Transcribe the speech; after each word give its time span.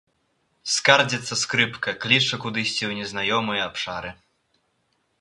Скардзіцца 0.75 1.33
скрыпка, 1.41 1.95
кліча 2.05 2.35
кудысьці 2.47 2.75
ў 2.75 2.91
незнаёмыя 3.03 3.61
абшары. 3.71 4.09